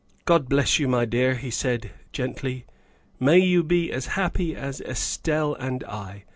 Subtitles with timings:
[0.25, 2.65] "God bless you, my dear," he said gently."
[3.19, 6.23] May you be as happy as Estelle and I.